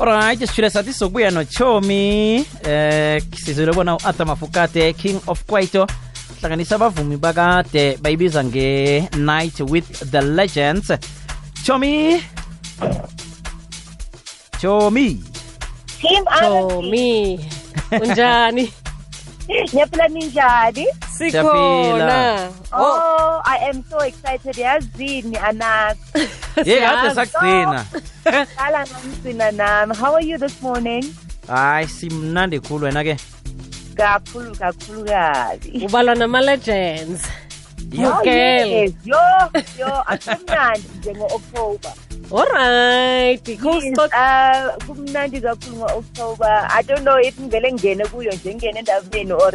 [0.00, 5.86] alright sithule sathi sokubuya nochomi eh sizwele bona u-arthur mafukate king of kwaito
[6.40, 10.92] hlanganisa abavumi bakade bayibiza nge-night with the legends.
[11.64, 12.22] Chomi?
[14.60, 15.20] Chomi?
[16.00, 17.40] Team Tommy
[17.90, 18.72] unjani
[19.72, 20.86] Ngiyaphila ninjani?
[21.18, 24.54] sikhona oh Oh, I am so excited.
[24.56, 26.28] Yazini anazi.
[26.68, 27.84] ye kade sakugcina
[28.56, 29.94] Qala ngomsina nami.
[29.96, 31.04] How are you this morning?
[31.48, 33.16] hayi simnandi khulu wena-ke
[33.96, 35.86] Kakhulu kakhulu kabi.
[35.88, 37.24] ubalwa nama-legends
[37.92, 38.12] yo.
[39.04, 39.22] Yo,
[39.80, 41.92] yo, akumnandi njengo-October.
[42.32, 46.66] Alright Yes, Kusto- uh, kumnandi kakhulu ngo-October.
[46.70, 49.52] I don't know if ngivele ngene kuyo njengene endabeni or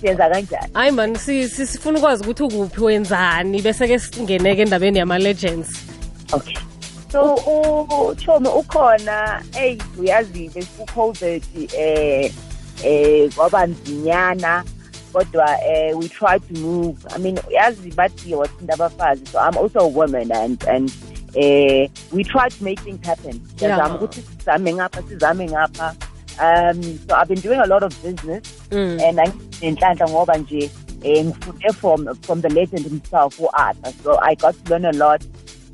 [0.00, 0.72] siyenza kanjani.
[0.74, 5.68] hayi mani si- si- sifuna ukwazi ukuthi ukuphi wenzani bese-ke singeneke endabeni yama-legends
[6.32, 6.56] Okay.
[7.12, 7.34] So
[8.08, 11.42] uThomi ukhona hey uyazi besiku-COVID
[11.78, 12.32] eh
[12.84, 14.64] eh kwaba nzinyana
[15.12, 19.78] kodwa eh we try to move I mean uyazi bathi wathinta abafazi so I'm also
[19.80, 20.90] a woman and and
[21.36, 23.94] eh we try to make things happen Yeah.
[23.94, 25.94] ukuthi sizame ngapha sizame ngapha
[26.42, 29.00] um so I've been doing a lot of business Mm.
[29.00, 30.70] and ngoba nje
[31.02, 35.22] eh, ngifunde from from the legend himself u-Arthur so I got to learn a lot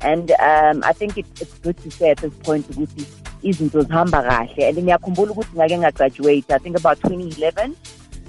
[0.01, 3.05] and um I think it, it's good to say at this point ukuthi
[3.43, 7.69] izinto zihamba kahle and ngiyakhumbula ukuthi ngake ngagraduate I think about 2011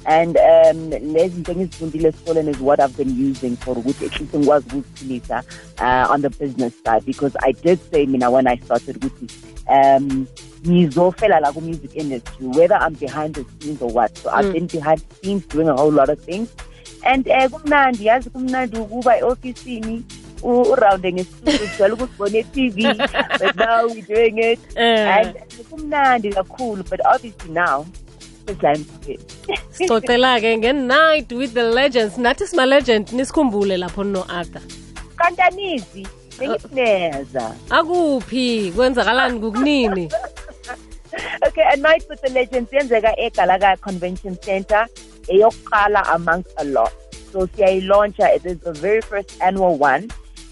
[0.05, 4.35] and um lezi zinto engizifundile esikoleni is what I've been using for ukuthi at least
[4.35, 5.43] ngikwazi ukuziphilisa
[5.81, 7.05] uh, on the business side.
[7.07, 9.27] Because I did say mina when I started ukuthi
[9.69, 10.27] um
[10.67, 14.17] ngizofela la ku-music industry whether I'm behind the scenes or what.
[14.19, 14.53] So I've Mm.
[14.53, 16.49] been behind the scenes doing a whole lot of things.
[17.05, 20.03] And eh kumnandi yazi kumnandi ukuba e-ofisini
[20.43, 22.83] urawunde ngesitudio kujwayele ukusibona e-tv
[23.41, 24.59] but now we're doing it.
[24.77, 25.37] Eh, and
[25.71, 27.87] kumnandi kakhulu but obviously now
[29.73, 32.17] sixoxela-ke nge-night with the legends.
[32.17, 34.63] Nathi sima-legend nisikhumbule lapho no-arthur
[35.23, 36.07] kantanizi
[36.39, 37.55] bengisineza.
[37.71, 38.73] Akuphi?
[38.73, 39.41] Kwenzakalani?
[39.41, 40.13] Kukunini?
[41.47, 44.87] Okay a night with the legends yenzeka eGalaga Convention Center
[45.29, 46.93] eyokuqala amongst a lot.
[47.33, 50.09] So siyayilontsha it is the very first annual one.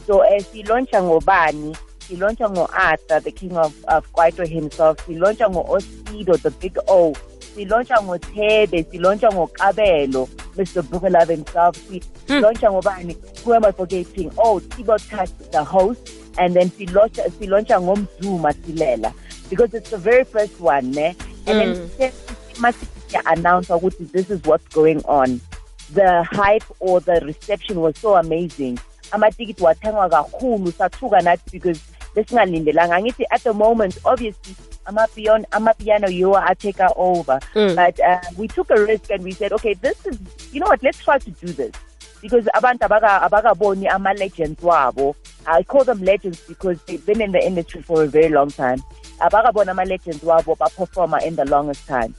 [0.06, 1.76] So eh silauncha ngobani?
[2.00, 4.98] Silauncha ngo-Arthur the king of, of Kwaito himself.
[5.06, 7.14] Silauncha ngo-Oskido the big O
[7.60, 10.82] silauncha ngoThebe silauncha ngokabelo Mr.
[10.82, 11.76] Bukalove himself
[12.26, 13.16] silauncha ngobani?
[13.44, 19.12] Who am I forgetting oh Tbo Touch the host and then silauncha silauncha ngomzuma silela.
[19.50, 21.14] Because it's the very first one ne?
[21.46, 21.96] And Mm.
[21.98, 22.12] then
[22.60, 22.78] must
[23.26, 25.40] announce ukuthi this is what's going on.
[25.94, 28.78] The hype or the reception was so amazing.
[29.12, 31.80] Amatikiti wathengwa kakhulu sathuka nathi because
[32.14, 32.94] besingalindelanga.
[33.00, 34.54] Angithi at the moment obviously
[34.90, 37.38] amapiano amapiano yiwo atake over.
[37.54, 37.74] Mm.
[37.76, 40.18] but uh, we took a risk and we said okay this is
[40.52, 41.72] you know what let's try to do this.
[42.22, 45.14] Because abantu abaka- abakaboni ama-legends wabo.
[45.46, 48.82] I call them legends because they've been in the industry for a very long time.
[49.20, 52.12] Abakabona ama-legends wabo baperforma in the longest time.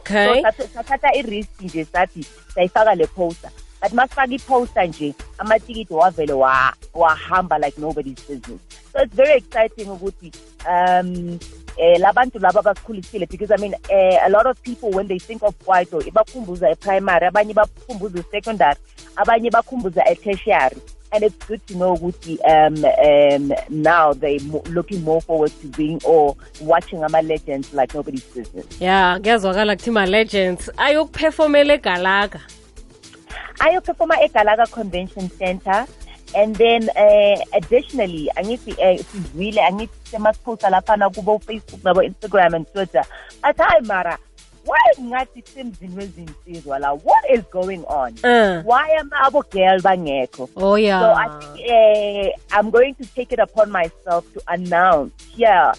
[0.00, 0.40] Okay.
[0.42, 3.50] So sath- sathatha i-risk nje sathi sayifaka le poster.
[3.82, 8.60] But masifaka i-poster nje amatikiti wavele wa- wahamba like nobody's business.
[8.92, 10.32] So it's very exciting ukuthi
[10.66, 11.38] um
[11.76, 15.42] eh labantu laba basikhulisile because i mean eh, a lot of people when they think
[15.42, 18.78] of kwaito ibakhumbuza e-primary abanye bakhumbuza e-secondary
[19.16, 20.76] abanye bakhumbuza e-tertiary.
[21.12, 24.40] And it's good to know ukuthi um, um, now they
[24.70, 28.66] looking more forward to being or watching ama-legends like nobody's business.
[28.80, 32.40] Ya kuyazwakala kuthi ma-legends ayokuphefomela egalaga.
[33.58, 35.86] Ayoperforma eGalaga Convention Center
[36.36, 42.66] and then uh, additionally angithi uh, sizwile angithi semasiphosta laphana kubo Facebook nabo Instagram and
[42.72, 43.04] Twitter.
[43.42, 44.18] Athi hayi mara
[44.66, 46.92] why ngathi semzini wezinsizwa la?
[46.94, 48.14] What is going on?
[48.24, 48.62] Uh.
[48.62, 50.48] why am abo girl bangekho?
[50.56, 55.12] Oh ya so I think uh, I'm going to take it upon myself to announce
[55.36, 55.72] here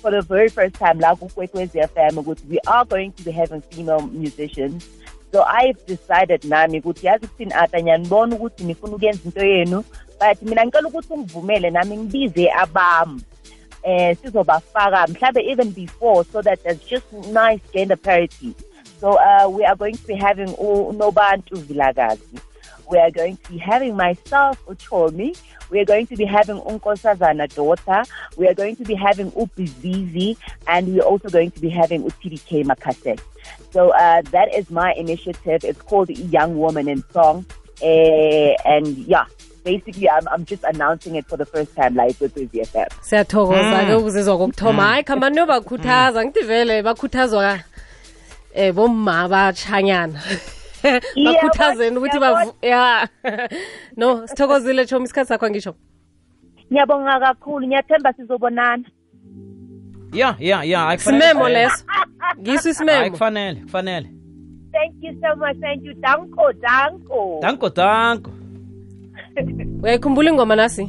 [0.00, 3.60] for the very first time la kuKwekwezi FM ukuthi we are going to be having
[3.60, 4.86] female musicians.
[5.32, 9.84] So I've decided nami ukuthi yazi kuthini ata ngiyanibona ukuthi nifuna ukuyenza into yenu
[10.20, 13.22] but mina ngicela ukuthi ungivumele nami ngibize abami
[13.82, 18.54] eh sizobafaka mhlambe even before so that there's just nice gender parity.
[19.00, 22.40] So uh, we are going to be having uNobantu Vilakazi.
[22.90, 25.38] We are going to be having myself, Uchomi.
[25.70, 28.02] We are going to be having Unkosazana daughter.
[28.36, 30.36] We are going to be having Upizizi.
[30.66, 33.18] And we're also going to be having UTDK Makase.
[33.72, 35.64] So uh, that is my initiative.
[35.64, 37.44] It's called Young Woman in Song.
[37.82, 37.86] Uh,
[38.64, 39.24] and yeah,
[39.64, 42.88] basically I'm, I'm just announcing it for the first time like with ZFM.
[43.00, 47.58] siyathokoza ke ukuzizwa kokuthoma hayi khamba niyobakhuthaza ngithi vele bakhuthazwa
[48.56, 50.20] um bomma batshanyana
[51.24, 53.08] bakhuthazeni ukuthi bavu- ya
[53.96, 55.74] no sithokozile tshomi isikhathi sakho angisho
[56.72, 58.84] Ngiyabonga kakhulu ngiyathemba sizobonana.
[60.12, 61.84] ya ya ya simemo leso
[62.40, 64.10] ngiso isimemo kufanele kufanele
[64.72, 65.56] Thank you so much.
[65.60, 65.94] Thank you.
[65.94, 67.38] Danko, danko.
[67.42, 68.30] danko danko
[69.82, 70.82] uyayikhumbula ingoma nasi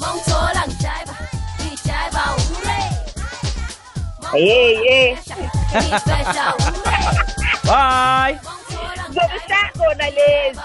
[0.00, 1.16] Mongithola ngijiva,
[1.60, 2.22] ngijiva
[2.56, 2.78] ure.
[4.32, 5.16] Hey, hey.
[7.64, 8.38] Bye
[9.10, 10.60] Ngizobisa khona lezi.